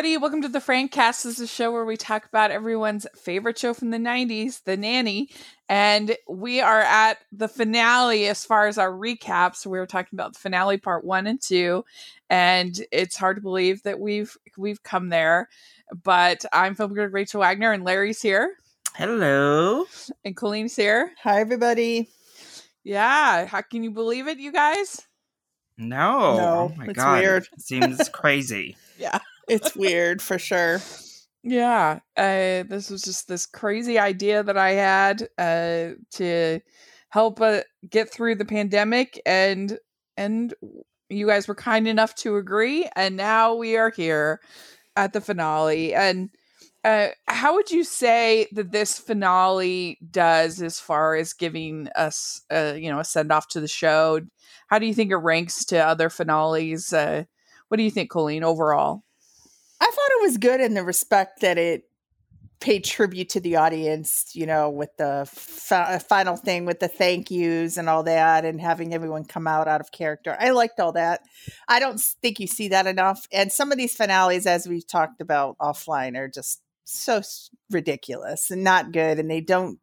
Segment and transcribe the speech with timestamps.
[0.00, 0.16] everybody.
[0.16, 1.24] Welcome to the Francast.
[1.24, 4.74] This is a show where we talk about everyone's favorite show from the 90s, The
[4.74, 5.28] Nanny.
[5.68, 9.56] And we are at the finale as far as our recaps.
[9.56, 11.84] So we were talking about the finale part one and two.
[12.30, 15.50] And it's hard to believe that we've we've come there.
[16.02, 18.56] But I'm film critic Rachel Wagner and Larry's here.
[18.96, 19.84] Hello.
[20.24, 21.12] And Colleen's here.
[21.22, 22.08] Hi everybody.
[22.84, 23.44] Yeah.
[23.44, 25.02] How can you believe it, you guys?
[25.76, 26.36] No.
[26.38, 27.20] No, oh my it's god.
[27.20, 27.42] weird.
[27.52, 28.78] It seems crazy.
[28.98, 29.18] Yeah.
[29.50, 30.80] It's weird for sure.
[31.42, 36.60] Yeah, uh, this was just this crazy idea that I had uh, to
[37.08, 39.78] help uh, get through the pandemic, and
[40.16, 40.54] and
[41.08, 44.40] you guys were kind enough to agree, and now we are here
[44.96, 45.94] at the finale.
[45.94, 46.30] And
[46.84, 52.74] uh, how would you say that this finale does as far as giving us, uh,
[52.76, 54.20] you know, a send off to the show?
[54.68, 56.92] How do you think it ranks to other finales?
[56.92, 57.24] Uh,
[57.68, 59.02] what do you think, Colleen, overall?
[59.80, 61.84] I thought it was good in the respect that it
[62.60, 67.30] paid tribute to the audience, you know, with the fi- final thing with the thank
[67.30, 70.36] yous and all that and having everyone come out out of character.
[70.38, 71.22] I liked all that.
[71.68, 73.26] I don't think you see that enough.
[73.32, 78.50] And some of these finales, as we've talked about offline, are just so s- ridiculous
[78.50, 79.18] and not good.
[79.18, 79.78] And they don't,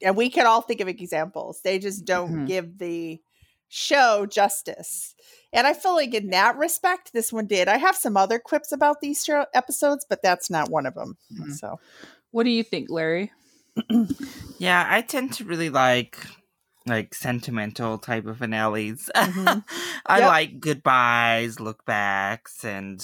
[0.00, 1.60] and we can all think of examples.
[1.64, 2.46] They just don't Mhm.
[2.46, 3.20] give the
[3.68, 5.14] show justice.
[5.52, 7.68] And I feel like in that respect, this one did.
[7.68, 11.16] I have some other quips about these show episodes, but that's not one of them.
[11.32, 11.52] Mhm.
[11.56, 11.80] So
[12.32, 13.32] What do you think, Larry?
[14.58, 16.18] Yeah, I tend to really like
[16.86, 19.10] like sentimental type of finales.
[19.14, 19.64] Mhm.
[20.06, 20.28] I Yep.
[20.28, 23.00] like goodbyes, look backs, and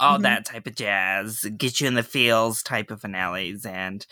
[0.00, 0.22] all Mhm.
[0.22, 1.44] that type of jazz.
[1.56, 4.04] Get you in the feels type of finales, and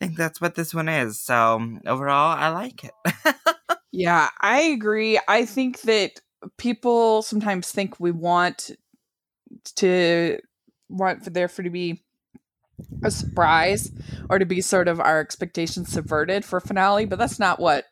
[0.00, 1.20] I think that's what this one is.
[1.22, 2.92] So overall, I like it.
[3.92, 5.18] Yeah, I agree.
[5.28, 6.20] I think that
[6.58, 8.70] people sometimes think we want
[9.76, 10.38] to
[10.88, 12.02] want for there for to be
[13.04, 13.90] a surprise
[14.30, 17.84] or to be sort of our expectations subverted for finale, but that's not what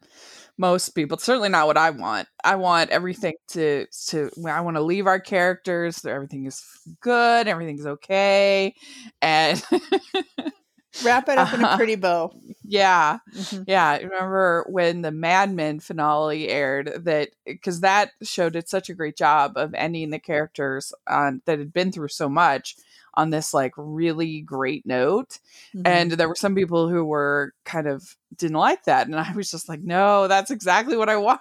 [0.59, 2.29] most people certainly not what I want.
[2.45, 6.63] I want everything to to I want to leave our characters, everything is
[7.01, 8.75] good, everything's okay.
[9.23, 9.63] And
[11.03, 11.77] wrap it up in a Uh-huh.
[11.77, 12.33] pretty bow.
[12.63, 13.65] yeah, Mhm.
[13.67, 18.89] yeah, I remember when the Mad Men finale aired that because that show did such
[18.89, 22.77] a great job of ending the characters on that had been through so much
[23.17, 25.39] on this like really great note.
[25.75, 25.83] Mhm.
[25.87, 29.07] And there were some people who were kind of didn't like that.
[29.07, 31.41] And I was just like, no, that's exactly what I want.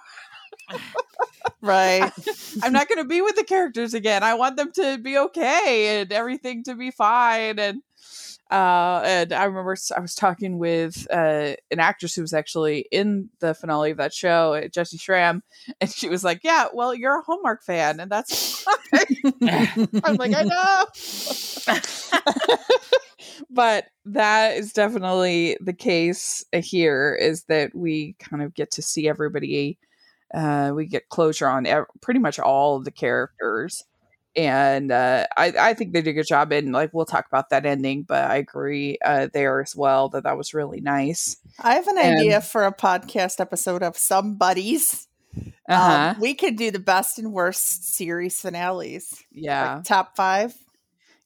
[1.61, 2.11] right.
[2.63, 4.23] I'm not gonna be with the characters again.
[4.23, 7.59] I want them to be okay and everything to be fine.
[7.59, 7.81] And
[8.53, 13.29] uh, and I remember I was talking with uh, an actress who was actually in
[13.39, 15.41] the finale of that show, uh, Jessy Schram,
[15.81, 19.33] and she was like, "Yeah, well, you're a Hallmark fan, and that's." fine."
[20.03, 20.85] I'm like, I know.
[23.49, 29.07] but that is definitely the case here is that we kind of get to see
[29.07, 29.79] everybody
[30.33, 33.83] uh we get closure on ev- pretty much all of the characters
[34.35, 37.49] and uh i i think they did a good job and like we'll talk about
[37.51, 41.75] that ending but i agree uh there as well that that was really nice I
[41.75, 45.07] have an And- idea for a podcast episode of some buddies.
[45.69, 49.23] uh-huh Um, we could do the best and worst series finales.
[49.31, 50.55] yeah Like top five.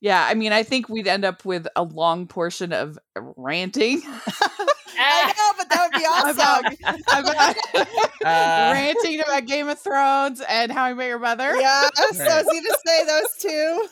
[0.02, 4.02] yeah i mean i think we'd end up with a long portion of ranting
[5.00, 7.24] I know, but that would be awesome.
[7.24, 7.56] about
[8.28, 11.56] Uh, ranting about Game of Thrones and How I Met Your Mother.
[11.56, 13.88] yeah, I was, I was going to say those two.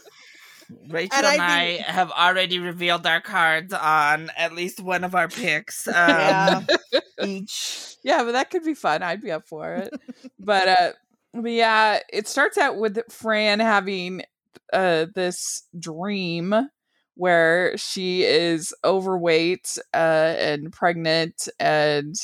[0.90, 5.04] Rachel And and, I I, think- have already revealed our cards on at least one
[5.04, 5.88] of our picks.
[5.96, 7.00] Um, Yeah.
[7.24, 7.96] Each.
[8.04, 9.02] Yeah, but that could be fun.
[9.04, 9.94] I'd be up for it.
[10.40, 10.92] but uh
[11.34, 14.24] but yeah, it starts out with Fran having
[14.74, 16.54] uh this dream
[17.16, 22.16] where she is overweight uh and pregnant and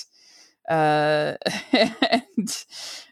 [0.70, 1.36] uh
[1.72, 2.66] and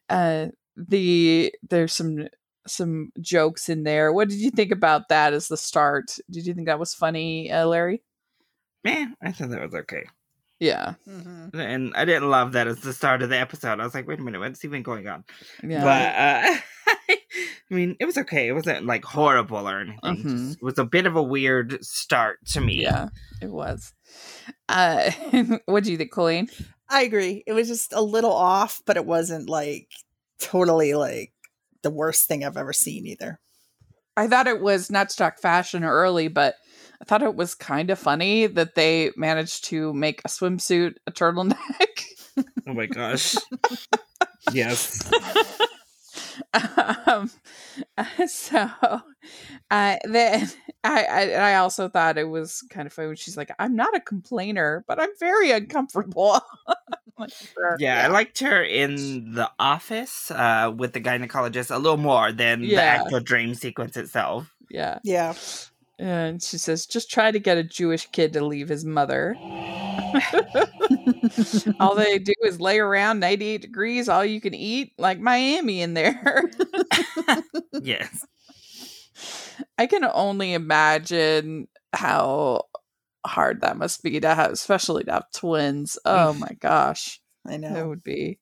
[0.10, 2.28] uh the there's some
[2.68, 4.14] some jokes in there.
[4.14, 6.18] What did you think about that as the start?
[6.30, 8.04] Did you think that was funny, uh, Larry?
[8.84, 10.06] Man, I thought that was okay.
[10.60, 10.96] Yeah.
[11.08, 11.54] Mhm.
[11.54, 13.80] And I didn't love that as the start of the episode.
[13.80, 15.24] I was like, wait a minute, what's even going on?
[15.64, 15.84] Yeah.
[15.84, 17.16] But uh,
[17.72, 18.48] I mean, it was okay.
[18.48, 20.00] It wasn't like horrible or anything.
[20.04, 20.24] Mhm.
[20.48, 22.82] Just- it was a bit of a weird start to me.
[22.82, 23.10] Yeah,
[23.42, 23.94] it was.
[24.68, 25.12] Uh,
[25.66, 26.50] what do you think, Colleen?
[26.90, 27.44] I agree.
[27.48, 29.88] It was just a little off, but it wasn't like
[30.40, 31.32] totally like
[31.84, 33.40] the worst thing I've ever seen either.
[34.18, 36.56] I thought it was not to talk fashion early, but
[37.01, 41.12] I thought it was kind of funny that they managed to make a swimsuit a
[41.12, 41.56] turtleneck.
[42.68, 43.36] Oh my gosh.
[44.54, 45.12] yes.
[47.06, 47.30] um,
[48.28, 48.69] so
[49.72, 50.50] uh, then
[50.84, 53.96] I, I I also thought it was kind of funny when she's like, "I'm not
[53.96, 56.40] a complainer, but I'm very uncomfortable."
[57.19, 57.75] Like, sure.
[57.80, 62.62] Yeah, I liked her in the office uh, with the gynecologist a little more than
[62.62, 64.56] the actual dream sequence itself.
[64.69, 65.00] yeah.
[65.04, 65.34] Yeah.
[66.00, 69.36] And she says, "Just try to get a Jewish kid to leave his mother."
[71.80, 75.94] all they do is lay around 98 degrees, all you can eat, like Miami in
[75.94, 76.50] there.
[77.81, 78.25] yes.
[79.78, 82.63] I can only imagine how
[83.25, 85.98] hard that must be to have, especially to have twins.
[86.06, 87.75] Oh my gosh, I know.
[87.75, 88.40] It would be.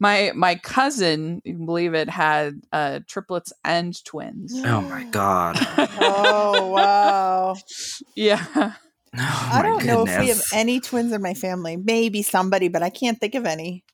[0.00, 4.52] My my cousin, you can believe it, had uh, triplets and twins.
[4.64, 5.56] Oh my god.
[5.98, 7.56] oh wow.
[8.16, 11.76] yeah, Oh I don't know if we have any twins in my family.
[11.76, 13.84] Maybe somebody, but I can't think of any.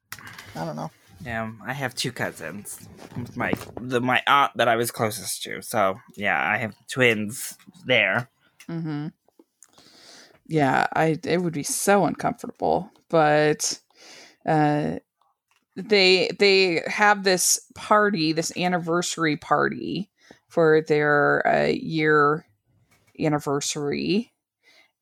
[0.57, 0.91] I don't know.
[1.25, 2.79] Yeah, I have two cousins.
[3.37, 5.61] My the my aunt that I was closest to.
[5.61, 7.57] So yeah, I have twins
[7.87, 8.31] there.
[8.67, 9.09] hmm
[10.47, 10.87] yeah.
[10.95, 13.79] I it would be so uncomfortable, but
[14.47, 14.97] uh,
[15.77, 20.11] they they have this party, this anniversary party
[20.49, 22.45] for their uh, year
[23.19, 24.33] anniversary,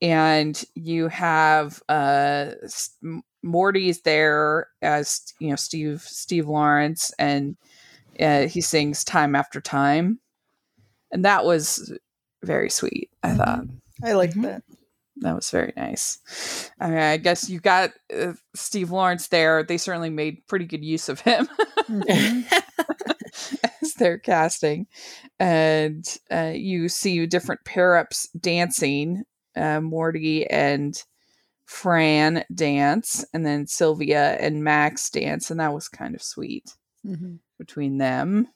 [0.02, 7.56] and you have uh, S- M- Morty's there as you know Steve Steve Lawrence, and
[8.20, 10.18] uh, he sings "Time After Time,"
[11.10, 11.92] and that was
[12.44, 13.10] very sweet.
[13.22, 13.64] I thought
[14.04, 14.42] I like Mhm.
[14.42, 14.62] that.
[15.20, 16.70] That was very nice.
[16.80, 19.62] I mean, I guess you got uh, Steve Lawrence there.
[19.62, 21.48] They certainly made pretty good use of him
[21.88, 22.44] Mhm.
[23.82, 24.86] as their casting,
[25.40, 29.24] and uh, you see different pair ups dancing.
[29.56, 31.02] Uh, Morty and
[31.64, 37.38] Fran dance, and then Sylvia and Max dance, and that was kind of sweet Mhm.
[37.58, 38.48] between them.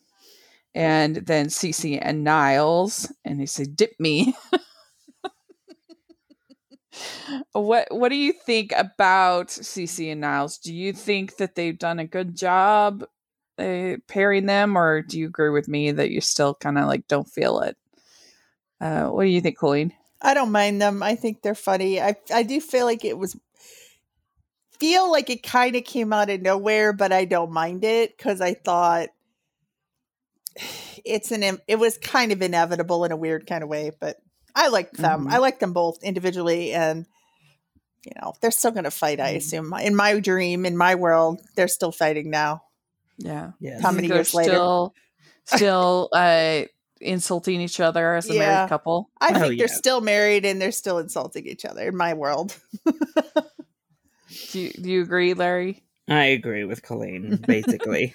[0.75, 4.35] And then Cece and Niles, and they say, "Dip me."
[7.53, 10.59] what What do you think about CC and Niles?
[10.59, 13.05] Do you think that they've done a good job
[13.59, 17.07] uh, pairing them, or do you agree with me that you still kind of like
[17.09, 17.77] don't feel it?
[18.81, 19.93] Uh, what do you think, Colleen?
[20.21, 21.03] I don't mind them.
[21.03, 22.01] I think they're funny.
[22.01, 23.37] I I do feel like it was
[24.79, 28.41] feel like it kind of came out of nowhere, but I don't mind it because
[28.41, 29.09] I thought
[31.05, 33.91] it's an it was kind of inevitable in a weird kind of way.
[33.99, 34.17] But
[34.55, 35.27] I like them.
[35.27, 35.33] Mhm.
[35.33, 37.07] I like them both individually, and
[38.05, 39.21] you know they're still going to fight.
[39.21, 39.37] I Mhm.
[39.37, 42.63] assume in my dream, in my world, they're still fighting now.
[43.19, 43.83] Yeah, Yes.
[43.83, 44.53] How many think they're years later?
[44.55, 44.95] Still,
[45.45, 46.63] still uh,
[47.01, 48.39] insulting each other as a Yeah.
[48.39, 49.11] married couple.
[49.21, 49.75] I Oh, think they're yeah.
[49.75, 52.57] still married and they're still insulting each other in my world.
[54.51, 55.83] Do you, do you agree, Larry?
[56.09, 58.15] I agree with Colleen, basically.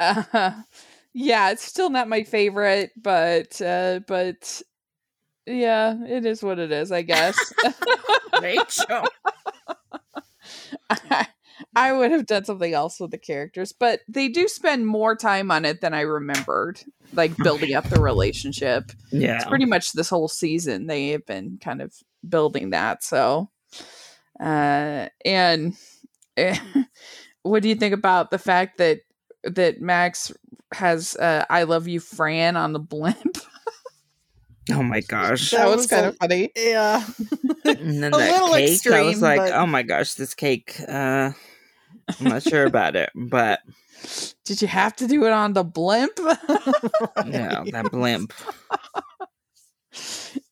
[0.00, 0.52] Uh,
[1.14, 4.62] yeah, it's still not my favorite, but uh, but
[5.46, 7.36] yeah, it is what it is, I guess.
[8.42, 9.04] Rachel.
[10.90, 11.26] I,
[11.74, 15.50] I would have done something else with the characters, but they do spend more time
[15.50, 16.80] on it than I remembered,
[17.12, 18.92] like building up the relationship.
[19.10, 19.36] Yeah.
[19.36, 21.94] It's pretty much this whole season they have been kind of
[22.28, 23.04] building that.
[23.04, 23.50] So,
[24.40, 25.74] uh, and
[26.36, 26.58] eh,
[27.42, 29.00] what do you think about the fact that
[29.44, 30.32] that Max
[30.72, 33.38] has uh, "I love you, Fran" on the blimp?
[34.70, 35.50] Oh my gosh.
[35.50, 36.50] That was kind of funny.
[36.54, 37.04] yeah.
[37.64, 40.76] And then A that little cake, I was like, but- oh my gosh, this cake.
[40.86, 41.32] Uh,
[42.20, 43.58] I'm not sure about it, but
[44.44, 46.12] Did you have to do it on the blimp?
[47.26, 48.32] yeah, that blimp.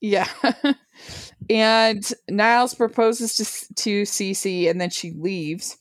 [0.01, 0.27] yeah.
[1.49, 5.77] and Niles proposes to to Cece, and then she leaves.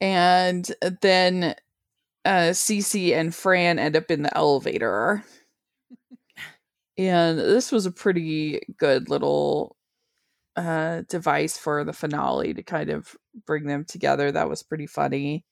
[0.00, 0.70] And
[1.02, 1.54] then
[2.24, 5.24] uh, Cece and Fran end up in the elevator.
[6.96, 9.76] And this was a pretty good little
[10.56, 14.30] uh, device for the finale to kind of bring them together.
[14.30, 15.44] That was pretty funny.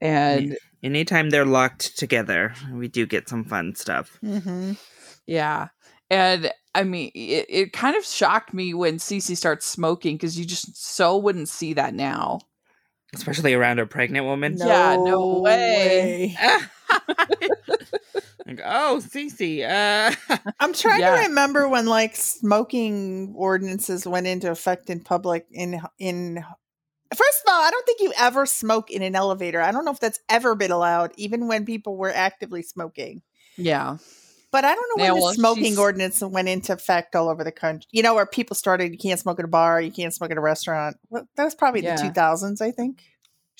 [0.00, 4.18] And Anytime they're locked together, we do get some fun stuff.
[4.20, 4.72] hmm
[5.26, 5.68] Yeah.
[6.10, 10.44] And I mean, it, it kind of shocked me when Cece starts smoking because you
[10.44, 12.38] just so wouldn't see that now.
[13.14, 14.56] Especially around a pregnant woman.
[14.58, 16.36] Yeah, no way.
[18.46, 19.62] like, oh, Cece.
[19.64, 21.16] Uh, I'm trying Yeah.
[21.16, 26.44] to remember when like smoking ordinances went into effect in public in in
[27.14, 29.62] First of all, I don't think you ever smoke in an elevator.
[29.62, 33.22] I don't know if that's ever been allowed even when people were actively smoking.
[33.56, 33.96] Yeah.
[34.50, 37.28] But I don't know Yeah, when well, the smoking she's- ordinance went into effect all
[37.28, 37.86] over the country.
[37.92, 40.38] You know, where people started, you can't smoke at a bar, you can't smoke at
[40.38, 40.96] a restaurant.
[41.10, 41.96] Well, that was probably Yeah.
[41.96, 43.02] the 2000s, I think.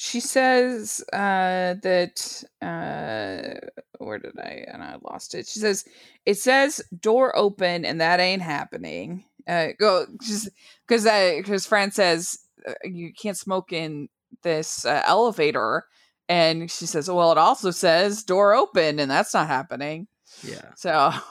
[0.01, 3.67] she says uh, that uh,
[3.99, 5.49] where did I and I lost it.
[5.49, 5.85] She says
[6.25, 9.25] it says door open and that ain't happening.
[9.49, 10.49] Uh, go just
[10.87, 11.05] because
[11.37, 14.09] because Fran says uh, you can't smoke in
[14.45, 15.85] this uh, elevator,
[16.29, 20.07] and she says, well, it also says door open and that's not happening.
[20.43, 20.73] Yeah.
[20.77, 20.91] So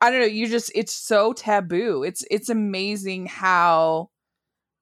[0.00, 0.26] I don't know.
[0.26, 2.02] You just it's so taboo.
[2.02, 4.10] It's it's amazing how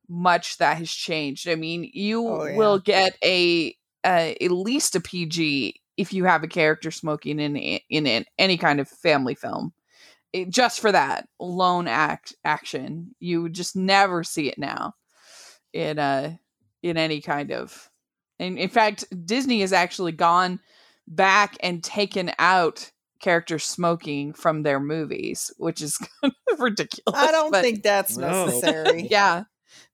[0.09, 1.49] much that has changed.
[1.49, 2.57] I mean, you Oh, yeah.
[2.57, 7.57] will get a uh, at least a PG if you have a character smoking in
[7.57, 9.73] in, in any kind of family film.
[10.33, 14.95] It, just for that lone act action, you would just never see it now
[15.73, 16.35] in uh
[16.83, 17.91] in any kind of.
[18.39, 20.61] And in fact, Disney has actually gone
[21.11, 22.91] back and taken out
[23.21, 27.21] characters smoking from their movies, which is kind of ridiculous.
[27.21, 28.47] I don't but- think that's No.
[28.47, 29.07] necessary.
[29.11, 29.45] yeah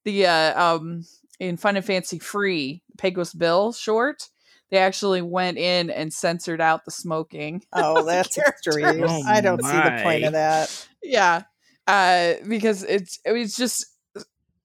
[0.04, 1.04] the uh um
[1.40, 4.28] in fun and fancy free pecos bill short
[4.70, 8.76] they actually went in and censored out the smoking Oh, that's Characters.
[8.76, 9.04] extreme.
[9.06, 10.88] Oh I don't see the point of that.
[11.02, 11.42] yeah
[11.86, 13.84] uh because it's it's just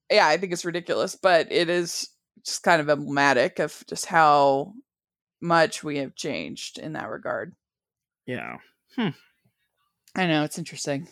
[0.10, 2.08] yeah i think it's ridiculous but it is
[2.46, 4.74] just kind of emblematic of just how
[5.42, 7.54] much we have changed in that regard
[8.28, 8.58] Yeah.
[8.98, 9.10] Hmm.
[10.16, 11.08] I know it's interesting.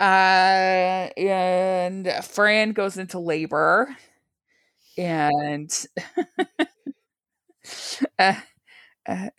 [0.00, 3.96] Uh, and Fran goes into labor,
[4.98, 5.70] and
[8.18, 8.34] uh,
[9.08, 9.30] uh,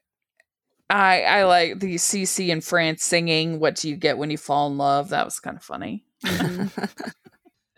[0.89, 4.67] I I like the CC and Fran singing "What Do You Get When You Fall
[4.67, 6.05] in Love." That was kind of funny.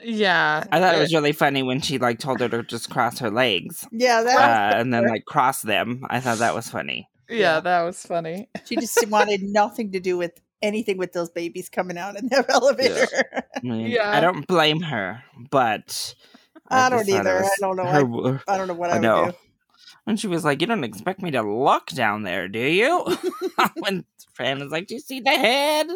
[0.01, 3.20] Yeah, I thought it was really funny when she like told her to just cross
[3.20, 3.86] her legs.
[3.91, 6.06] Yeah, Uh, and then like cross them.
[6.10, 7.10] I thought that was funny.
[7.29, 7.60] yeah, yeah.
[7.60, 8.50] that was funny.
[8.65, 12.50] she just wanted nothing to do with anything with those babies coming out in that
[12.50, 13.08] elevator.
[13.34, 14.10] I, mean, Yeah.
[14.10, 16.15] I don't blame her, but
[16.70, 17.44] I don't just thought it either.
[17.44, 17.86] I don't know.
[17.86, 19.38] her I- I don't know what I, I would do.
[20.08, 23.06] And she was like, "You don't expect me to look down there, do you?"
[23.79, 25.88] when Fran was like, "Do you see the head?"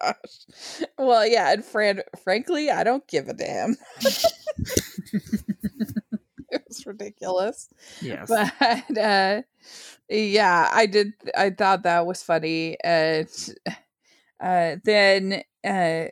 [0.00, 0.86] Gosh.
[0.98, 3.76] Well, yeah, and Fran, frankly, I don't give a damn.
[6.50, 7.68] it was ridiculous.
[8.00, 8.28] Yes.
[8.28, 9.42] but uh
[10.08, 13.28] yeah i did i thought that was funny and
[14.40, 16.04] uh then uh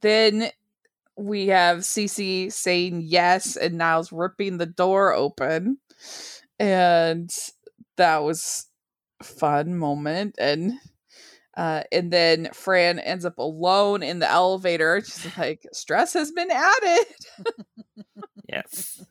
[0.00, 0.50] then
[1.18, 5.78] we have Cece saying yes and Niles ripping the door open
[6.58, 7.30] and
[7.96, 8.66] that was
[9.20, 10.74] a fun moment and
[11.56, 16.50] uh and then Fran ends up alone in the elevator she's like stress has been
[16.50, 17.06] added
[18.48, 19.04] yes.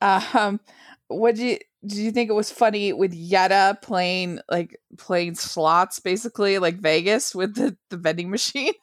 [0.00, 0.60] um
[1.08, 6.00] what do you do you think it was funny with Yetta playing like playing slots
[6.00, 8.72] basically like Vegas with the, the vending machine?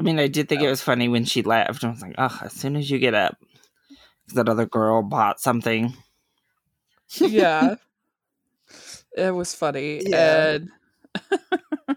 [0.00, 1.82] I mean, I did think it was funny when she left.
[1.82, 3.36] I was like, "Oh, as soon as you get up,
[4.34, 5.92] that other girl bought something."
[7.16, 7.74] yeah.
[9.16, 10.02] it was funny.
[10.06, 10.50] Yeah.
[10.50, 10.70] And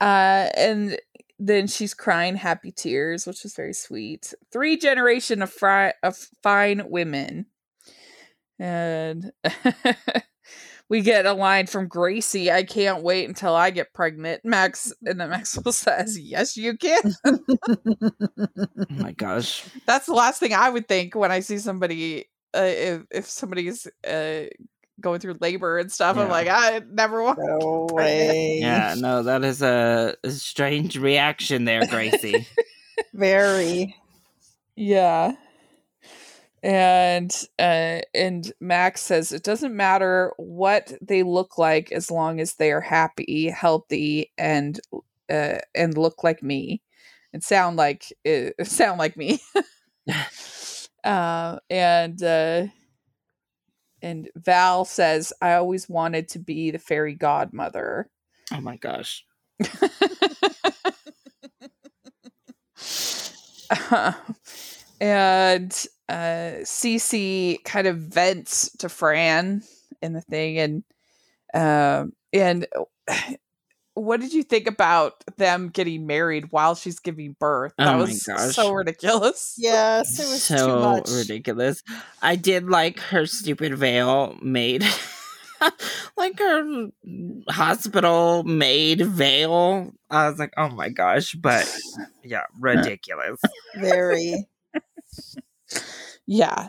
[0.00, 0.98] uh and
[1.38, 4.32] then she's crying happy tears, which was very sweet.
[4.52, 7.46] Three generation of fri- of fine women.
[8.58, 9.32] And
[10.88, 14.42] we get a line from Gracie, I can't wait until I get pregnant.
[14.44, 17.14] Max and then Maxwell says, Yes, you can.
[17.24, 17.38] Oh
[18.90, 19.64] my gosh.
[19.86, 23.86] That's the last thing I would think when I see somebody uh, if if somebody's
[24.06, 24.44] uh
[25.00, 26.16] going through labor and stuff.
[26.16, 28.58] I'm like, I never want No way.
[28.60, 32.46] Yeah, no, that is a, a strange reaction there, Gracie.
[33.14, 33.96] Very.
[34.76, 35.32] Yeah.
[36.62, 42.54] And uh and Max says it doesn't matter what they look like as long as
[42.54, 44.80] they are happy, healthy and
[45.30, 46.80] uh and look like me
[47.34, 49.40] and sound like uh, sound like me.
[51.04, 52.66] uh and uh
[54.04, 58.10] and Val says I always wanted to be the fairy godmother.
[58.52, 59.24] oh my gosh.
[65.00, 69.62] and uh Cece kind of vents to Fran
[70.02, 70.84] in the thing and
[71.54, 72.66] um and
[73.94, 77.72] what did you think about them getting married while she's giving birth?
[77.78, 78.54] That Oh my was gosh.
[78.54, 79.54] so ridiculous.
[79.56, 81.08] Yes, it was too so much.
[81.10, 81.82] ridiculous.
[82.20, 84.84] I did like her stupid veil made
[86.16, 86.88] like her
[87.48, 89.92] hospital made veil.
[90.10, 91.72] I was like, oh my gosh, but
[92.22, 93.40] yeah, ridiculous.
[93.76, 94.46] Very.
[96.26, 96.68] Yeah.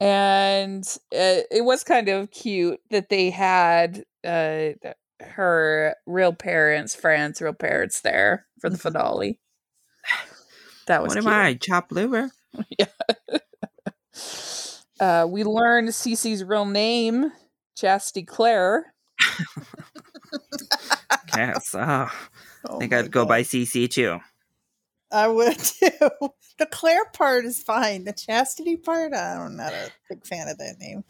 [0.00, 6.94] And uh, it was kind of cute that they had uh th- her real parents,
[6.94, 8.80] Fran's real parents there for the Mhm.
[8.82, 9.40] finale.
[10.86, 11.34] That was what am cute.
[11.34, 12.30] I, chop liver?
[15.00, 17.30] Uh, we learned Cece's real name,
[17.76, 18.92] Chastity Claire.
[21.36, 21.72] Yes.
[22.68, 23.28] Oh, I think I'd go God.
[23.28, 24.18] by CC too.
[25.12, 25.90] I would too.
[26.58, 28.02] The Claire part is fine.
[28.02, 31.04] The chastity part, I'm not a big fan of that name.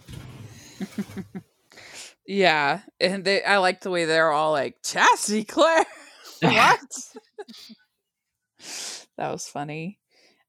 [2.29, 5.87] Yeah, and they I like the way they're all like Chastity Claire.
[6.43, 6.79] what?
[9.17, 9.99] that was funny.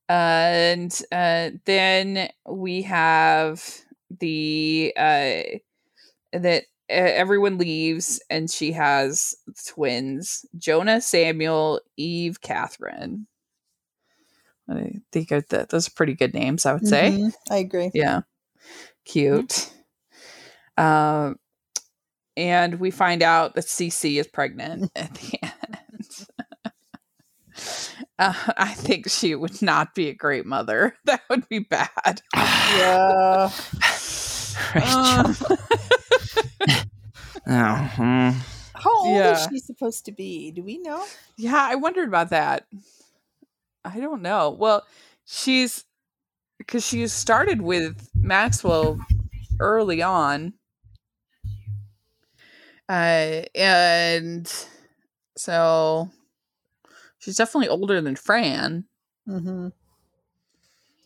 [0.10, 3.64] and uh, then we have
[4.20, 5.42] the uh,
[6.34, 13.26] that everyone leaves, and she has twins: Jonah, Samuel, Eve, Catherine.
[14.70, 15.70] I think that.
[15.70, 17.10] Those are pretty good names, I would say.
[17.12, 17.92] Mhm, I agree.
[17.94, 18.24] Yeah.
[19.06, 19.72] Cute.
[20.78, 21.40] Um
[22.40, 26.28] and we find out that CC is pregnant at the end.
[28.20, 30.96] uh, I think she would not be a great mother.
[31.06, 32.22] That would be bad.
[32.34, 33.52] Yeah.
[34.76, 35.34] Uh,
[37.52, 38.34] Oh, mm.
[38.76, 40.52] How old is she supposed to be?
[40.52, 41.04] Do we know?
[41.36, 42.68] yeah, I wondered about that.
[43.84, 44.52] I don't know.
[44.52, 44.86] Well,
[45.26, 45.84] she's
[46.60, 49.00] because she started with Maxwell
[49.60, 50.54] early on.
[52.90, 54.52] Uh, and
[55.38, 56.10] so
[57.20, 58.86] she's definitely older than Fran.
[59.28, 59.68] Mm-hmm.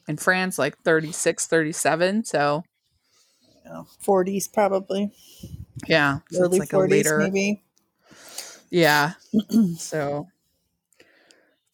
[0.08, 2.24] And Fran's like 36, 37.
[2.26, 2.64] So,
[3.66, 3.84] Yeah.
[4.04, 5.12] 40s probably.
[5.88, 6.20] yeah.
[6.32, 7.18] So Early it's like 40s a later.
[7.20, 7.64] maybe.
[8.70, 9.14] Yeah.
[9.78, 10.28] so,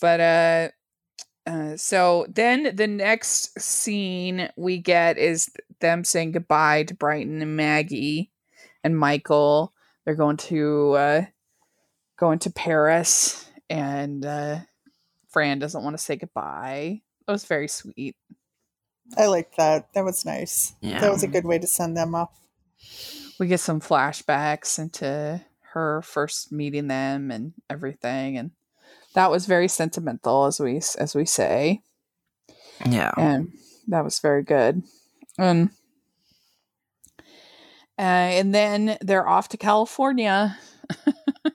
[0.01, 0.69] but, uh,
[1.47, 5.49] uh, so then the next scene we get is
[5.79, 8.31] them saying goodbye to Brighton and Maggie
[8.83, 9.73] and Michael.
[10.05, 11.25] They're going to uh,
[12.17, 14.59] going to Paris, and uh,
[15.29, 17.01] Fran doesn't want to say goodbye.
[17.27, 18.15] That was very sweet.
[19.17, 19.93] I like that.
[19.93, 20.73] That was nice.
[20.81, 20.99] Yeah.
[20.99, 22.31] That was a good way to send them off.
[23.39, 25.43] We get some flashbacks into
[25.73, 28.51] her first meeting them and everything, and
[29.13, 31.81] that was very sentimental, as we as we say.
[32.85, 33.11] yeah.
[33.17, 33.51] and
[33.87, 34.83] that was very good.
[35.37, 35.71] Um,
[37.99, 40.57] uh, and then they're off to California.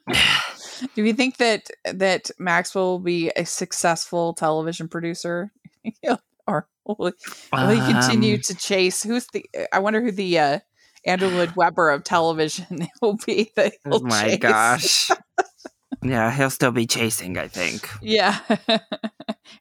[0.95, 5.51] Do you think that that Maxwell will be a successful television producer,
[6.47, 7.13] or will he,
[7.53, 9.03] will he continue Um, to chase?
[9.03, 9.45] Who's the?
[9.73, 10.59] I wonder who the uh,
[11.07, 13.51] Andrew Lloyd Webber of television will be.
[13.57, 14.39] That Oh my chase.
[14.39, 15.11] gosh.
[16.03, 17.89] yeah, he'll still be chasing, I think.
[18.03, 18.39] Yeah,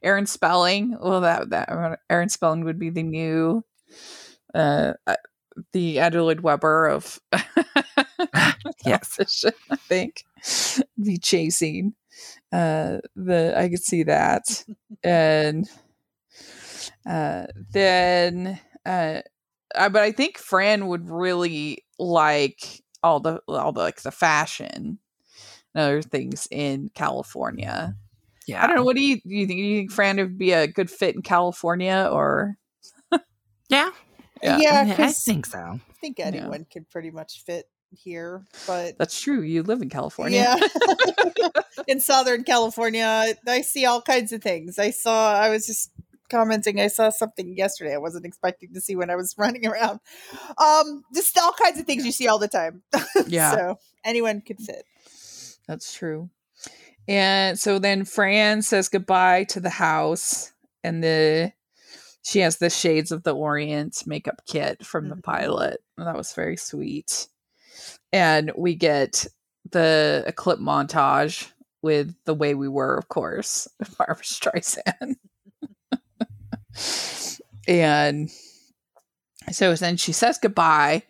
[0.02, 0.96] Aaron Spelling.
[1.00, 3.64] Well, that that Aaron Spelling would be the new,
[4.54, 5.16] uh, uh,
[5.72, 7.20] the Andrew Lloyd Webber of
[8.86, 9.44] Yes.
[9.70, 10.24] I think,
[11.02, 11.94] be chasing.
[12.52, 14.64] Uh, the I could see that,
[15.02, 15.68] and
[17.08, 19.20] uh, then uh,
[19.74, 24.98] uh, but I think Fran would really like all the all the like the fashion
[25.74, 27.94] and other things in California.
[28.46, 28.62] Yeah.
[28.64, 28.84] I don't know.
[28.84, 29.22] What do you do?
[29.28, 29.58] You think?
[29.60, 32.56] You think Fran would be a good fit in California, or
[33.68, 33.90] Yeah.
[34.44, 34.58] Yeah.
[34.58, 35.58] Yeah, I, I think so.
[35.58, 39.40] I think anyone could pretty much fit here, but that's true?
[39.40, 40.56] You live in California.
[40.58, 41.50] yeah,
[41.88, 44.78] in Southern California, I see all kinds of things.
[44.78, 45.32] I saw.
[45.34, 45.90] I was just
[46.28, 46.80] commenting.
[46.80, 47.94] I saw something yesterday.
[47.94, 50.00] I wasn't expecting to see when I was running around.
[50.58, 52.82] Um, just all kinds of things you see all the time.
[53.26, 53.52] Yeah.
[53.52, 54.84] so anyone could fit.
[55.66, 56.28] That's true.
[57.06, 60.52] And so then Fran says goodbye to the house,
[60.82, 61.52] and the
[62.24, 65.22] she has the Shades of the Orient makeup kit from the Mhm.
[65.22, 65.80] pilot.
[65.98, 67.28] And that was very sweet.
[68.12, 69.26] And we get
[69.70, 71.50] the a clip montage
[71.82, 75.16] with the way we were, of course, Barbra Streisand.
[77.68, 78.30] and
[79.52, 81.02] so then she says goodbye,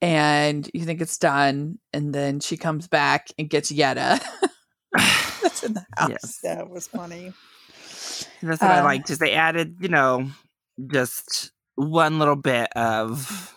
[0.00, 4.20] and you think it's done, and then she comes back and gets Yetta.
[5.42, 6.10] That's in the house.
[6.10, 6.38] Yes.
[6.42, 7.32] That was funny.
[8.42, 10.30] That's what I Uh, liked is they added, you know,
[10.90, 13.54] just one little bit of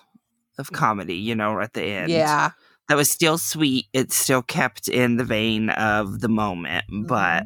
[0.58, 2.12] of comedy, you know, at the end.
[2.12, 2.52] Yeah.
[2.90, 3.86] That was still sweet.
[3.94, 7.46] It still kept in the vein of the moment, but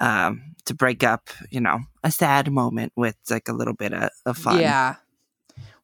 [0.00, 4.10] um to break up, you know, a sad moment with like a little bit of,
[4.26, 4.60] of fun.
[4.60, 4.96] Yeah.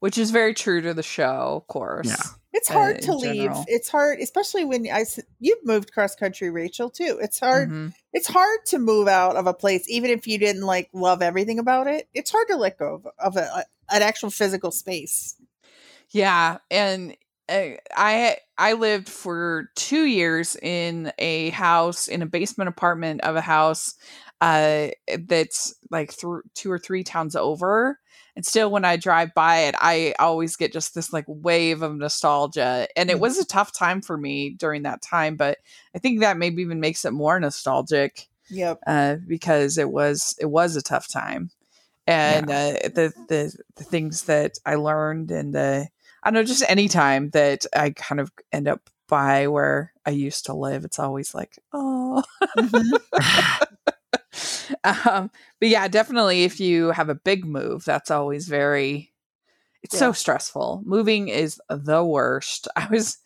[0.01, 2.09] Which is very true to the show, of course.
[2.09, 2.23] Yeah.
[2.57, 3.43] It's uh, hard in to leave.
[3.43, 3.65] general.
[3.69, 5.05] It's hard, especially when I
[5.39, 6.89] you've moved cross country, Rachel.
[6.89, 7.19] Too.
[7.21, 7.71] It's hard.
[7.71, 7.93] Mhm.
[8.15, 11.59] It's hard to move out of a place, even if you didn't like love everything
[11.59, 12.09] about it.
[12.15, 15.37] It's hard to let go of, of a, an actual physical space.
[16.11, 16.59] Yeah.
[16.71, 17.15] And
[17.49, 23.37] I I I lived for two years in a house in a basement apartment of
[23.37, 23.95] a house
[24.41, 24.89] uh
[25.27, 27.99] that's like through two or three towns over
[28.37, 31.97] and still when i drive by it i always get just this like wave of
[31.97, 33.21] nostalgia and it Mm.
[33.21, 35.59] was a tough time for me during that time but
[35.95, 38.81] i think that maybe even makes it more nostalgic Yep.
[38.87, 41.51] uh because it was it was a tough time
[42.07, 45.89] and uh the the the things that i learned and the
[46.23, 50.11] i don't know just any time that i kind of end up by where i
[50.11, 52.23] used to live it's always like oh
[52.57, 53.01] Mhm.
[54.85, 59.13] um, but yeah, definitely if you have a big move, that's always very
[59.83, 60.83] it's so stressful.
[60.85, 62.67] Moving is the worst.
[62.77, 63.19] I was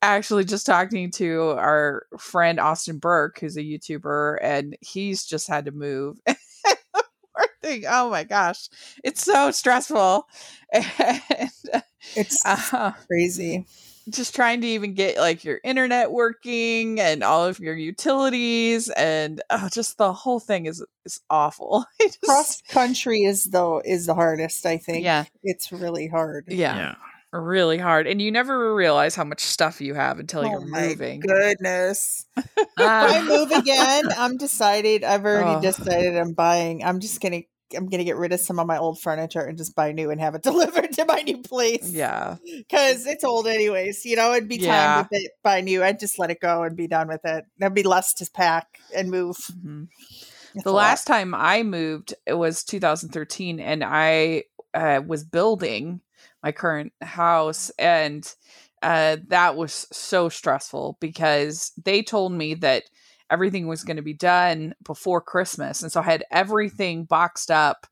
[0.00, 5.66] actually just talking to our friend Austin Burke, who's a YouTuber, and he's just had
[5.66, 6.18] to move.
[7.62, 7.84] Thing.
[7.88, 8.68] Oh my gosh.
[9.04, 10.26] It's so stressful.
[10.72, 11.50] And
[12.14, 13.66] It's uh, crazy.
[14.10, 19.42] Just trying to even get like your internet working and all of your utilities and
[19.50, 21.84] oh, just the whole thing is is awful.
[22.00, 24.66] Just- Cross country is though is the hardest.
[24.66, 25.04] I think.
[25.04, 26.44] yeah, It's really hard.
[26.48, 26.94] yeah,
[27.32, 30.88] really hard, and you never realize how much stuff you have until Oh you're my
[30.88, 31.20] moving.
[31.20, 32.26] goodness.
[32.58, 35.02] If I move again, I'm decided.
[35.02, 35.60] I've already Oh.
[35.62, 36.84] decided I'm buying.
[36.84, 37.40] I'm just gonna.
[37.74, 40.20] I'm gonna get rid of some of my old furniture and just buy new and
[40.20, 41.90] have it delivered to my new place.
[41.90, 44.04] Yeah, because it's old anyways.
[44.04, 44.98] You know, it'd be time Yeah.
[44.98, 45.32] with it.
[45.42, 45.82] Buy new.
[45.82, 47.44] I'd just let it go and be done with it.
[47.58, 49.36] There'd be less to pack and move.
[49.36, 49.88] Mhm.
[50.54, 50.76] The a lot.
[50.78, 56.00] last time I moved, it was 2013, and I uh, was building
[56.42, 58.26] my current house, and
[58.82, 62.84] uh, that was so stressful because they told me that
[63.30, 67.86] everything was going to be done before Christmas, and so I had everything boxed up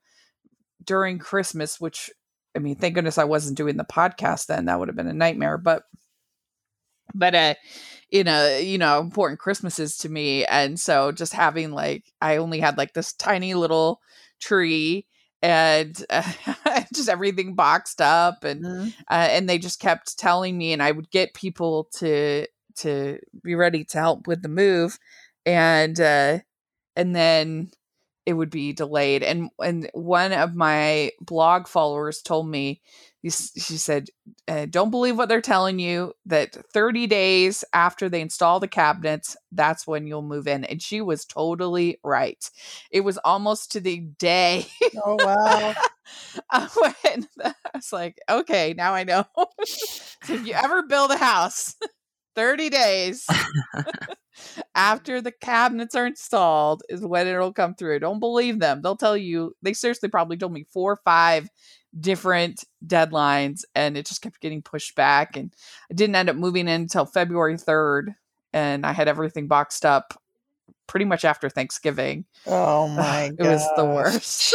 [0.84, 1.80] during Christmas.
[1.80, 2.10] Which,
[2.56, 5.12] I mean, thank goodness I wasn't doing the podcast then; that would have been a
[5.12, 5.58] nightmare.
[5.58, 5.84] But,
[7.14, 7.54] but uh,
[8.10, 10.44] you know, you know, important christmases to me.
[10.46, 14.00] And so just having like I only had like this tiny little
[14.40, 15.06] tree
[15.42, 16.32] and uh,
[16.94, 18.94] just everything boxed up and Mhm.
[19.10, 23.54] uh, and they just kept telling me and I would get people to to be
[23.54, 24.98] ready to help with the move
[25.46, 26.38] and uh
[26.96, 27.70] and then
[28.26, 32.80] it would be delayed and and one of my blog followers told me
[33.26, 34.08] she said
[34.48, 39.36] uh, don't believe what they're telling you that 30 days after they install the cabinets
[39.52, 42.50] that's when you'll move in and she was totally right
[42.90, 44.66] it was almost to the day
[45.04, 45.74] Oh wow!
[46.76, 49.24] when I was like, okay, now I know.
[50.22, 51.74] so if you ever build a house,
[52.36, 53.26] 30 days
[54.74, 58.00] after the cabinets are installed is when it'll come through.
[58.00, 58.82] Don't believe them.
[58.82, 61.48] They'll tell you, they seriously probably told me four or five
[61.98, 65.36] different deadlines and it just kept getting pushed back.
[65.36, 65.54] And
[65.90, 68.14] I didn't end up moving in until February 3rd.
[68.52, 70.14] And I had everything boxed up
[70.86, 73.30] pretty much after Thanksgiving Oh my!
[73.38, 74.54] it was the worst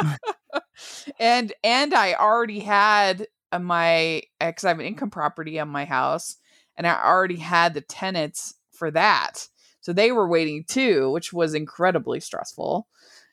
[1.18, 3.26] and and i already had
[3.58, 6.36] my because i have an income property on my house
[6.76, 9.48] and i already had the tenants for that.
[9.80, 12.86] So they were waiting too which was incredibly stressful.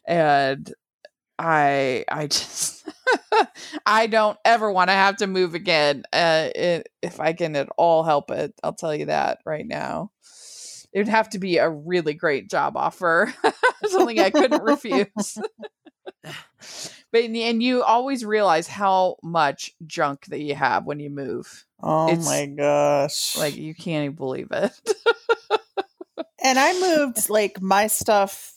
[0.08, 0.74] And
[1.40, 2.88] i i just
[3.86, 7.70] i don't ever want to have to move again uh i if i can at
[7.78, 10.12] all help it i'll tell you that right now.
[10.94, 13.34] It would have to be a really great job offer
[13.88, 15.40] something i couldn't refuse
[17.14, 21.10] but in the end you always realize how much junk that you have when you
[21.10, 23.38] move Oh It's- my gosh!
[23.38, 24.72] like you can't even believe it
[26.44, 28.54] and I moved like my stuff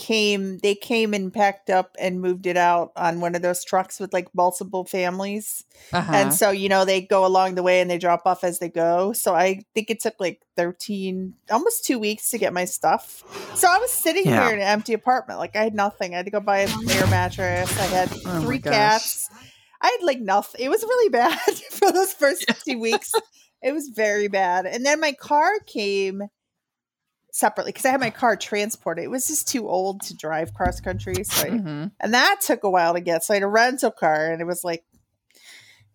[0.00, 0.58] came.
[0.58, 4.12] They came and packed up and moved it out on one of those trucks with
[4.14, 5.62] like multiple families.
[5.92, 6.10] uh-huh.
[6.12, 8.70] And so, you know, they go along the way and they drop off as they
[8.70, 9.12] go.
[9.12, 13.22] So I think it took like 13, almost two weeks to get my stuff.
[13.54, 14.46] So I was sitting Yeah.
[14.46, 15.38] here in an empty apartment.
[15.38, 16.14] Like I had nothing.
[16.14, 17.70] I had to go buy a air mattress.
[17.78, 19.28] I had Oh three cats.
[19.82, 20.62] I had like nothing.
[20.64, 21.38] It was really bad
[21.70, 23.12] for those first 50 weeks.
[23.62, 24.64] It was very bad.
[24.64, 26.22] And then my car came
[27.32, 29.04] separately because I had my car transported.
[29.04, 31.22] It was just too old to drive cross country.
[31.24, 31.90] So I Mhm.
[32.00, 33.24] and that took a while to get.
[33.24, 34.84] So I had a rental car, and it was like,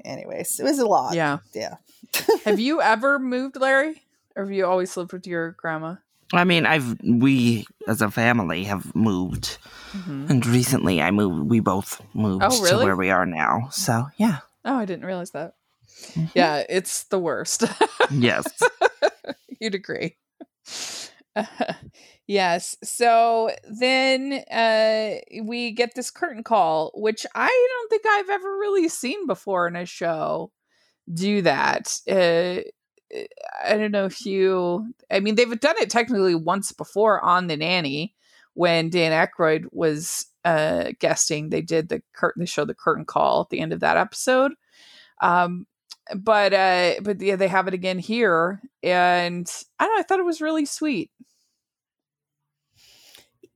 [0.04, 1.16] anyways, it was a lot.
[1.16, 1.76] yeah yeah.
[2.46, 4.04] have you ever moved larry
[4.36, 5.96] or have you always lived with your grandma
[6.34, 9.60] I mean, I've we as a family have moved,
[9.94, 10.28] Mhm.
[10.30, 11.50] and recently I moved.
[11.52, 13.68] We both moved Oh, to where we are now.
[13.72, 15.54] So yeah, oh i didn't realize that
[16.14, 16.32] Mhm.
[16.34, 17.64] yeah it's the worst
[18.12, 18.46] yes,
[19.62, 20.18] You'd agree.
[22.28, 22.76] Yes.
[22.84, 28.88] So then uh, we get this curtain call, which I don't think I've ever really
[28.90, 30.52] seen before in a show.
[31.14, 31.98] do that.
[32.10, 32.62] Uh,
[33.64, 34.94] I don't know if you.
[35.12, 38.16] I mean, they've done it technically once before on the nanny
[38.54, 41.50] when Dan Aykroyd was uh, guesting.
[41.50, 42.42] They did the curtain.
[42.42, 44.54] They showed the curtain call at the end of that episode.
[45.22, 45.68] Um,
[46.16, 50.00] but uh, but yeah, they have it again here, and I don't know.
[50.00, 51.12] I thought it was really sweet.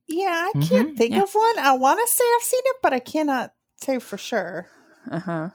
[0.07, 1.21] Yeah, I can't Mhm, think yeah.
[1.23, 1.59] of one.
[1.59, 4.67] I want to say I've seen it, but I cannot say for sure.
[5.09, 5.49] Uh huh.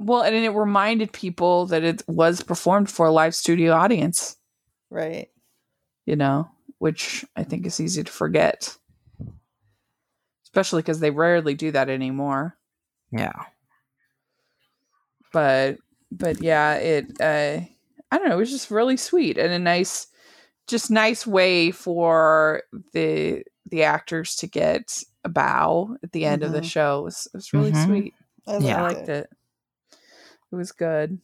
[0.00, 4.36] Well, and it reminded people that it was performed for a live studio audience.
[4.90, 5.28] Right.
[6.06, 8.76] You know, which I think is easy to forget,
[10.44, 12.56] especially because they rarely do that anymore.
[13.12, 13.44] Yeah.
[15.32, 15.78] but
[16.10, 17.60] but yeah it uh
[18.10, 20.06] i don't know it was just really sweet and a nice
[20.66, 26.52] just nice way for the the actors to get a bow at the end of
[26.52, 26.70] the Mhm.
[26.70, 27.86] show it was, it was really Mhm.
[27.86, 28.14] sweet
[28.46, 28.78] I Yeah.
[28.78, 29.30] i liked liked it
[30.52, 31.18] it was good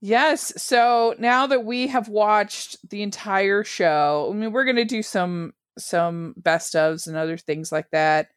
[0.00, 5.02] yes so now that we have watched the entire show i mean we're gonna do
[5.02, 8.28] some some best ofs and other things like that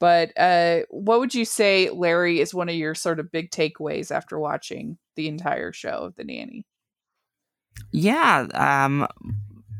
[0.00, 4.10] but uh what would you say larry is one of your sort of big takeaways
[4.10, 6.66] after watching the entire show of the nanny
[7.92, 9.06] Yeah, um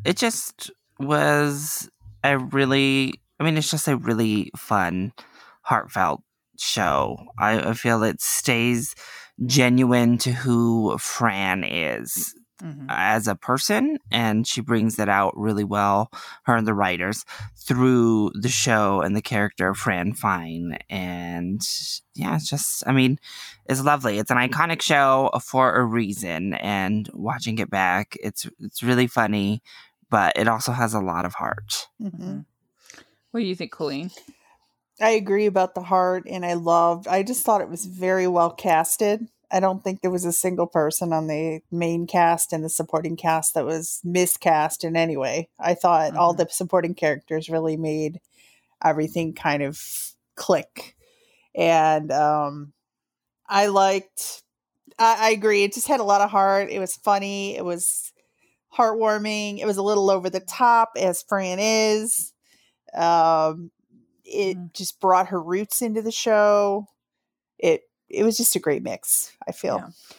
[0.05, 1.89] it just was
[2.25, 5.13] a really I mean it's just a really fun,
[5.63, 6.23] heartfelt
[6.59, 7.17] show.
[7.39, 8.95] I, I feel it stays
[9.47, 12.35] genuine to who Fran is
[12.88, 16.11] as a person and she brings that out really well
[16.44, 17.25] her and the writers
[17.57, 20.79] through the show and the character of fran fine.
[20.88, 21.61] And
[22.14, 23.18] yeah it's just i mean
[23.66, 24.18] it's lovely.
[24.18, 29.62] It's an iconic show for a reason and watching it back it's it's really funny
[30.11, 31.87] but it also has a lot of heart.
[32.01, 32.40] Hmm
[33.31, 34.11] what do you think colleen?
[35.01, 37.09] I agree about the heart, and I loved.
[37.09, 39.29] I just thought it was very well casted.
[39.53, 43.17] I don't think there was a single person on the main cast and the supporting
[43.17, 45.49] cast that was miscast in any way.
[45.59, 46.39] I thought all Mhm.
[46.39, 48.21] the supporting characters really made
[48.85, 49.81] everything kind of
[50.37, 50.97] click,
[51.55, 52.73] and um,
[53.49, 54.43] I liked.
[54.99, 55.65] I, I agree.
[55.65, 56.71] It just had a lot of heart.
[56.71, 57.57] It was funny.
[57.57, 58.13] It was
[58.77, 59.59] heartwarming.
[59.61, 62.33] It was a little over the top, as Fran is.
[62.95, 63.71] Um,
[64.25, 64.73] it Mhm.
[64.75, 66.87] just brought her roots into the show.
[67.59, 69.33] It it was just a great mix.
[69.46, 69.79] I feel.
[69.79, 70.16] Yeah.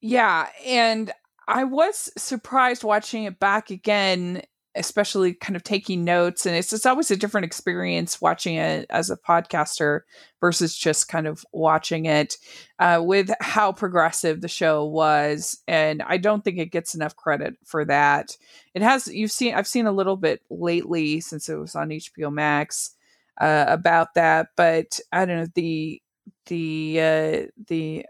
[0.00, 1.12] Yeah, and
[1.48, 4.42] I was surprised watching it back again,
[4.76, 6.46] especially kind of taking notes.
[6.46, 10.02] And it's it's always a different experience watching it as a podcaster
[10.40, 12.36] versus just kind of watching it
[12.78, 15.58] uh, with how progressive the show was.
[15.66, 18.36] And I don't think it gets enough credit for that.
[18.74, 22.32] It has you've seen I've seen a little bit lately since it was on HBO
[22.32, 22.94] Max
[23.40, 26.02] uh, about that, but I don't know the
[26.46, 28.06] the uh, the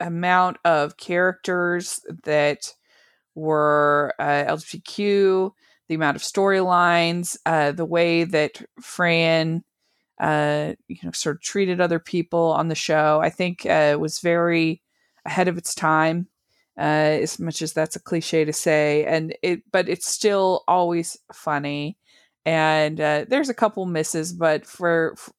[0.00, 2.72] amount of characters that
[3.34, 5.52] were uh, LGBTQ,
[5.88, 9.64] the amount of storylines, uh, the way that Fran,
[10.20, 14.20] uh, you know, sort of treated other people on the show, I think uh, was
[14.20, 14.82] very
[15.24, 16.28] ahead of its time.
[16.78, 21.18] Uh, as much as that's a cliche to say, and it, but it's still always
[21.30, 21.98] funny.
[22.46, 25.34] And uh, there's a couple misses, but for, f but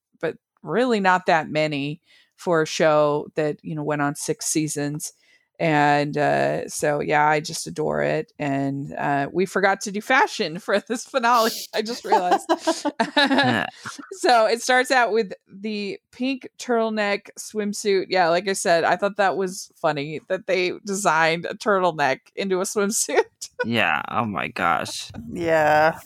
[0.64, 2.02] really not that many
[2.36, 5.14] for a show that you know went on six seasons
[5.60, 10.58] and uh, so yeah i just adore it and uh, we forgot to do fashion
[10.60, 12.46] for this finale i just realized
[14.12, 19.18] so it starts out with the pink turtleneck swimsuit yeah like i said i thought
[19.18, 23.24] that was funny that they designed a turtleneck into a swimsuit
[23.66, 26.00] yeah oh my gosh Yeah.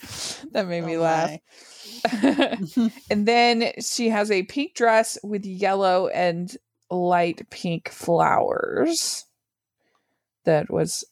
[0.52, 2.90] that made me Oh laugh my.
[3.10, 6.56] and then she has a pink dress with yellow and
[6.90, 9.24] light pink flowers.
[10.48, 11.04] That was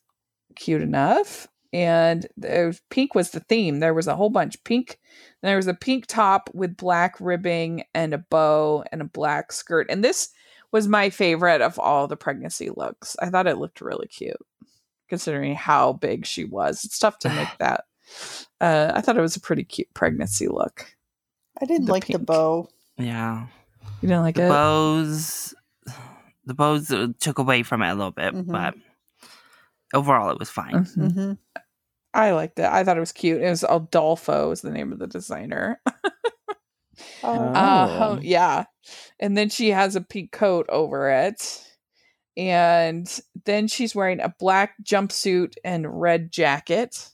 [0.54, 1.46] cute enough.
[1.72, 3.80] And there was- pink was the theme.
[3.80, 4.98] There was a whole bunch pink.
[5.42, 9.52] And there was a pink top with black ribbing and a bow and a black
[9.52, 9.86] skirt.
[9.90, 10.30] And this
[10.72, 13.14] was my favorite of all the pregnancy looks.
[13.20, 14.36] I thought it looked really cute,
[15.10, 16.82] considering how big she was.
[16.84, 17.84] It's tough to make that.
[18.60, 20.96] Uh, I thought it was a pretty cute pregnancy look.
[21.60, 22.68] I didn't The like the bow.
[22.96, 23.46] yeah
[24.00, 24.48] You didn't like the it?
[24.48, 25.54] bows
[26.46, 28.46] the bows uh, took away from it a little bit Mhm.
[28.46, 28.74] but
[29.94, 31.12] overall it was fine Mhm.
[31.12, 31.32] hmm
[32.14, 32.64] I liked it.
[32.64, 33.42] I thought it was cute.
[33.42, 35.80] It was Adolfo is the name of the designer.
[37.22, 38.64] Oh, Uh, yeah.
[39.20, 41.62] And then she has a pink coat over it.
[42.38, 43.06] And
[43.44, 47.10] then she's wearing a black jumpsuit and red jacket.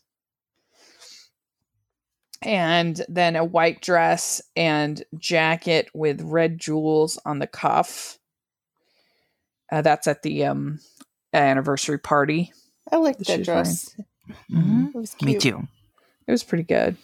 [2.42, 8.18] And then a white dress and jacket with red jewels on the cuff.
[9.70, 10.78] Uh, that's at the um,
[11.32, 12.52] anniversary party.
[12.92, 13.96] I like that that she's dress.
[14.50, 14.88] Mhm.
[14.88, 15.32] It was cute.
[15.32, 15.66] Me too.
[16.26, 16.96] It was pretty good.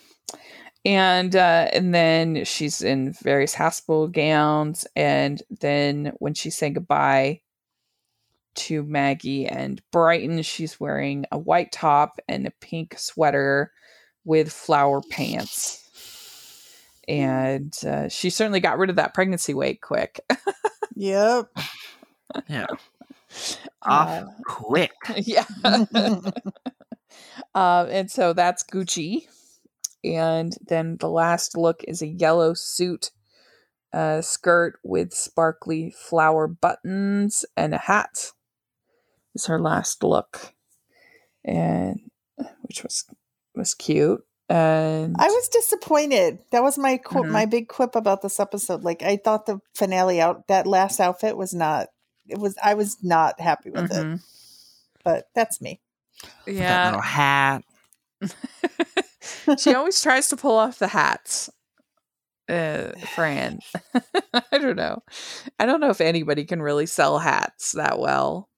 [0.84, 7.40] And uh, and then she's in various hospital gowns, and then when she's saying goodbye
[8.54, 13.72] to Maggie and Brighton, she's wearing a white top and a pink sweater
[14.24, 15.84] with flower pants.
[17.08, 20.20] And uh, she certainly got rid of that pregnancy weight quick.
[21.00, 21.50] Yep.
[22.48, 22.66] Yeah.
[23.82, 24.92] Off Uh, quick.
[25.16, 25.44] yeah.
[27.54, 29.26] uh, and so that's Gucci.
[30.04, 33.10] And then the last look is a yellow suit
[33.92, 38.32] uh, skirt with sparkly flower buttons and a hat.
[39.34, 40.54] Is her last look,
[41.44, 42.00] and
[42.62, 43.04] which was
[43.54, 44.24] was cute.
[44.48, 46.38] And I was disappointed.
[46.52, 47.30] That was my qu- Mhm.
[47.30, 48.84] my big quip about this episode.
[48.84, 51.88] Like I thought the finale out that last outfit was not.
[52.28, 52.56] It was.
[52.62, 54.04] I was not happy with it.
[54.04, 54.22] Mhm.
[55.04, 55.80] But that's me.
[56.46, 57.62] That yeah, little hat.
[59.58, 61.48] she always tries to pull off the hats.
[62.48, 63.60] Uh, Fran.
[64.52, 65.02] I don't know.
[65.58, 68.48] I don't know if anybody can really sell hats that well.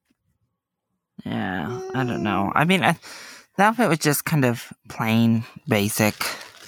[1.24, 1.80] Yeah.
[1.94, 2.50] I don't know.
[2.54, 2.96] I mean, I,
[3.56, 6.14] the outfit was just kind of plain, basic.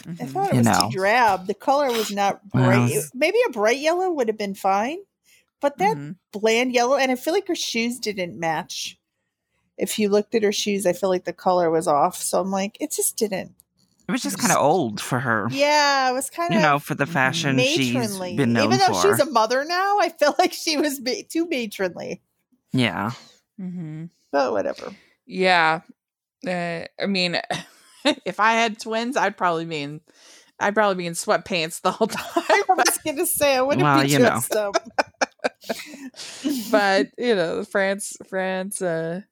[0.05, 0.31] I Mhm.
[0.31, 0.89] thought it You was know.
[0.91, 1.47] too drab.
[1.47, 2.91] The color was not Well, bright.
[2.91, 4.99] it's- Maybe a bright yellow would have been fine,
[5.63, 6.17] but that Mhm.
[6.33, 8.99] bland yellow, and I feel like her shoes didn't match.
[9.79, 12.21] If you looked at her shoes, I feel like the color was off.
[12.23, 13.55] So I'm like, it just didn't.
[14.07, 15.49] It was just kind of old for her.
[15.51, 18.37] Yeah, it was kind of You of know, for the fashion she's matronly.
[18.37, 19.03] been known Even though for.
[19.17, 22.21] she's a mother now, I feel like she was ma- too matronly.
[22.73, 23.13] yeah.
[23.61, 24.07] Mm-hmm.
[24.33, 24.93] But whatever.
[25.25, 25.81] Yeah.
[26.47, 27.41] Uh, I mean,
[28.25, 30.01] if I had twins, I'd probably be in,
[30.59, 32.43] I'd probably be in sweatpants the whole time.
[32.47, 34.29] I was gonna say I wouldn't Well, be you know.
[34.31, 34.73] just um,
[36.71, 38.83] but you know, France, France.
[38.83, 39.23] Uh,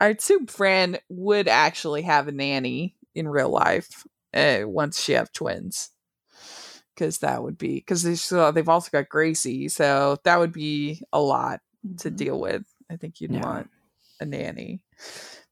[0.00, 5.32] I assume Fran would actually have a nanny in real life uh, once she have
[5.32, 5.90] twins,
[6.94, 11.02] because that would be because they still they've also got Gracie, so that would be
[11.12, 11.60] a lot
[11.98, 12.16] to Mhm.
[12.16, 12.64] deal with.
[12.90, 13.40] I think you'd Yeah.
[13.40, 13.70] want
[14.20, 14.82] a nanny,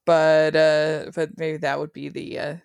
[0.07, 2.57] but uh, but maybe that would be the uh,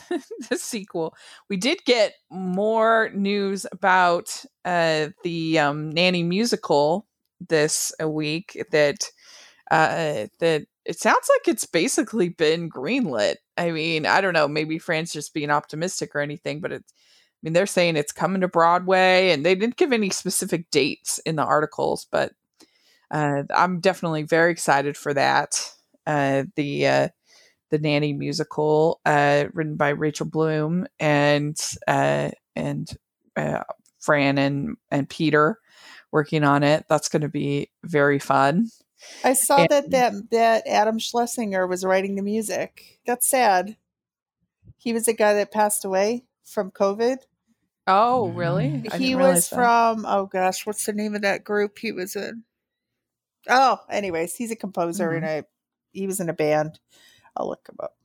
[0.50, 1.14] the sequel.
[1.48, 7.06] We did get more news about uh, the um, nanny musical
[7.48, 9.04] this a week that
[9.70, 13.36] uh, that it sounds like it's basically been greenlit.
[13.56, 17.38] I mean, I don't know, maybe Fran's just being optimistic or anything, but it's I
[17.42, 21.34] mean, they're saying it's coming to Broadway, and they didn't give any specific dates in
[21.34, 22.32] the articles, but
[23.10, 25.72] uh, I'm definitely very excited for that.
[26.06, 27.08] Uh, the uh,
[27.72, 31.58] the nanny musical, uh, written by Rachel Bloom and
[31.88, 32.88] uh, and
[33.36, 33.64] uh,
[33.98, 35.58] Fran and and Peter
[36.12, 36.84] working on it.
[36.88, 38.68] That's going to be very fun.
[39.24, 43.00] I saw And- that that that Adam Schlesinger was writing the music.
[43.06, 43.76] That's sad.
[44.76, 47.16] He was a guy that passed away from COVID.
[47.86, 48.68] Oh, really?
[48.68, 48.92] Mm.
[48.94, 49.56] He was that.
[49.56, 52.44] from oh gosh, what's the name of that group he was in?
[53.48, 55.16] Oh, anyways, he's a composer Mhm.
[55.16, 55.44] and a
[55.92, 56.78] he was in a band.
[57.36, 57.96] I'll look him up.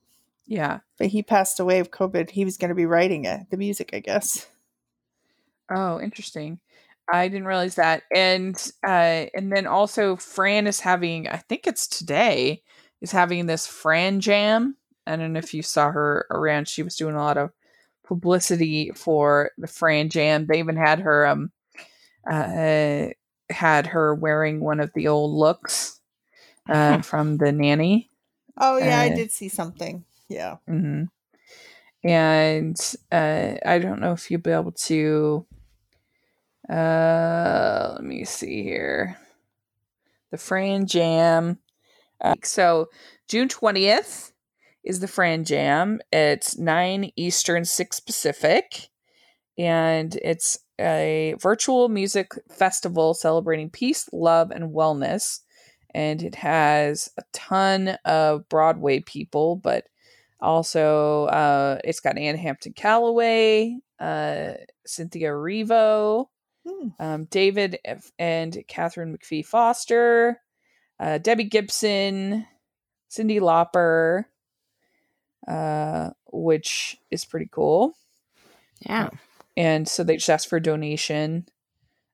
[0.46, 0.80] Yeah.
[0.98, 2.30] But he passed away of COVID.
[2.30, 4.48] He was going to be writing it, the music, I guess.
[5.70, 6.60] Oh, interesting.
[7.12, 8.04] I didn't realize that.
[8.14, 12.64] And uh and then also Fran is having I think it's today
[13.02, 14.76] is having this Fran Jam.
[15.06, 16.68] I don't know if you saw her around.
[16.68, 17.52] She was doing a lot of
[18.04, 20.48] publicity for the Fran Jam.
[20.48, 21.52] They even had her um
[22.30, 23.08] uh
[23.50, 26.02] had her wearing one of the old looks
[26.70, 28.10] uh from the nanny.
[28.60, 30.04] Oh yeah, I Uh, did see something.
[30.28, 30.58] Yeah.
[30.68, 31.04] hmm
[32.04, 32.80] And
[33.12, 35.46] uh, I don't know if you'll be able to.
[36.70, 39.18] Uh, let me see here.
[40.32, 41.60] The Fran Jam.
[42.22, 42.88] Uh, so
[43.28, 44.34] June twentieth
[44.84, 46.00] is the Fran Jam.
[46.12, 48.90] It's nine Eastern, six Pacific,
[49.58, 55.42] and it's a virtual music festival celebrating peace, love, and wellness.
[55.98, 59.86] And it has a ton of Broadway people, but
[60.40, 64.52] also, uh, it's got Ann Hampton Callaway, uh,
[64.86, 66.28] Cynthia Erivo,
[66.68, 66.90] Hmm.
[67.00, 70.40] um, David F- and Katharine McPhee Foster,
[71.00, 72.46] uh, Debbie Gibson,
[73.10, 74.26] Cyndi Lauper,
[75.48, 77.94] uh, which is pretty cool.
[78.82, 79.10] Yeah.
[79.56, 81.48] And so they just asked for a donation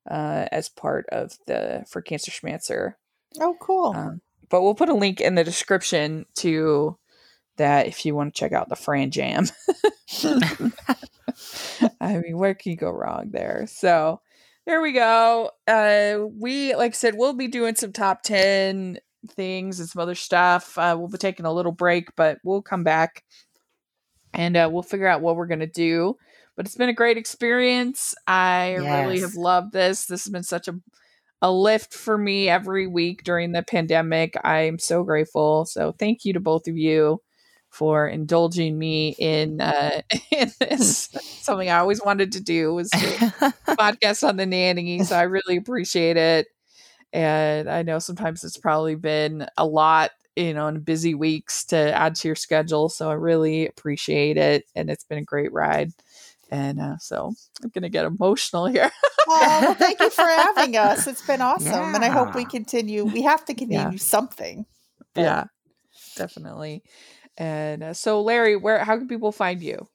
[0.09, 2.97] uh, as part of the for Cancer Schmancer.
[3.39, 3.93] Oh, cool.
[3.95, 6.97] Um, but we'll put a link in the description to
[7.57, 9.45] that if you want to check out the Fran Jam.
[11.99, 13.65] I mean, where can you go wrong there?
[13.67, 14.21] So
[14.65, 15.51] there we go.
[15.67, 20.15] Uh, we, like I said, we'll be doing some top 10 things and some other
[20.15, 20.77] stuff.
[20.77, 23.23] Uh, we'll be taking a little break, but we'll come back
[24.33, 26.17] and uh, we'll figure out what we're going to do.
[26.55, 28.13] But it's been a great experience.
[28.27, 30.05] I really have loved this.
[30.05, 30.79] This has been such a
[31.43, 34.35] a lift for me every week during the pandemic.
[34.45, 35.65] I'm so grateful.
[35.65, 37.21] So thank you to both of you
[37.69, 41.09] for indulging me in uh, in this
[41.41, 45.03] something I always wanted to do was podcast on the nanny.
[45.03, 46.47] So I really appreciate it.
[47.11, 51.77] And I know sometimes it's probably been a lot, you know, in busy weeks to
[51.77, 52.89] add to your schedule.
[52.89, 54.63] So I really appreciate it.
[54.75, 55.91] And it's been a great ride.
[56.53, 57.33] And uh, so
[57.63, 58.91] I'm going to get emotional here.
[59.27, 61.07] Oh, well, thank you for having us.
[61.07, 63.05] It's been awesome, and I hope we continue.
[63.05, 63.97] We have to continue Yeah.
[63.97, 64.65] something.
[65.15, 65.43] But- yeah,
[66.15, 66.83] definitely.
[67.37, 69.87] And uh, so, Larry, where how can people find you?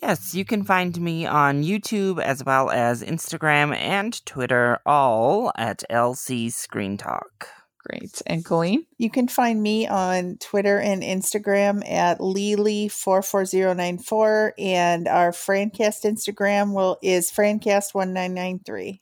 [0.00, 5.82] Yes, you can find me on YouTube as well as Instagram and Twitter, all at
[5.90, 7.48] LC Screen Talk.
[7.84, 8.22] Great.
[8.26, 8.86] And Colleen?
[8.98, 16.96] You can find me on Twitter and Instagram at Lily44094, and our Francast Instagram will
[17.02, 19.00] is Francast1993.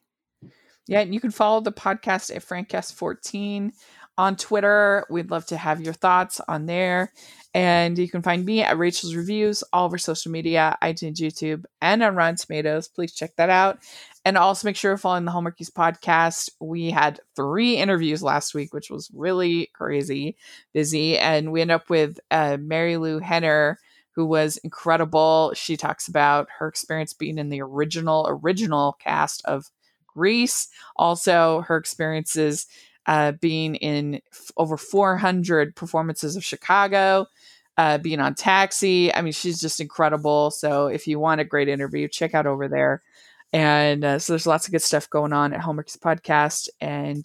[0.87, 3.73] Yeah, and you can follow the podcast at Francast14
[4.17, 5.07] on Twitter.
[5.09, 7.13] We'd love to have your thoughts on there.
[7.55, 11.65] And you can find me at Rachel's Reviews, all of our social media, iTunes, YouTube,
[11.81, 12.89] and on Rotten Tomatoes.
[12.89, 13.79] Please check that out.
[14.25, 16.51] And also make sure you're following the Hallmarkies podcast.
[16.61, 20.37] We had three interviews last week, which was really crazy,
[20.75, 21.17] busy.
[21.17, 23.79] And we end up with uh, Marilu Henner,
[24.13, 25.53] who was incredible.
[25.55, 29.71] She talks about her experience being in the original, original cast of
[30.07, 30.69] Grease.
[30.97, 32.67] Also, her experiences
[33.07, 37.27] uh, being in f- over 400 performances of Chicago,
[37.79, 39.15] uh, being on Taxi.
[39.15, 40.51] I mean, she's just incredible.
[40.51, 43.03] So, if you want a great interview, check out over there.
[43.53, 46.69] And uh, so, there's lots of good stuff going on at Hallmark's podcast.
[46.81, 47.25] And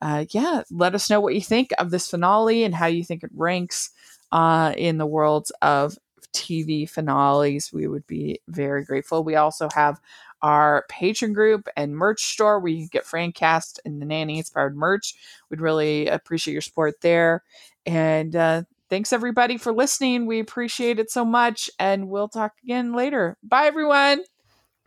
[0.00, 3.22] uh, yeah, let us know what you think of this finale and how you think
[3.22, 3.90] it ranks
[4.32, 5.96] uh, in the world of
[6.32, 7.72] TV finales.
[7.72, 9.24] We would be very grateful.
[9.24, 10.00] We also have
[10.42, 14.76] our patron group and merch store where you can get Francast and the Nanny Inspired
[14.76, 15.14] merch.
[15.50, 17.42] We'd really appreciate your support there.
[17.86, 20.26] And uh, thanks everybody for listening.
[20.26, 21.70] We appreciate it so much.
[21.78, 23.36] And we'll talk again later.
[23.42, 24.22] Bye, everyone.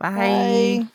[0.02, 0.82] Bye.
[0.82, 0.92] Bye.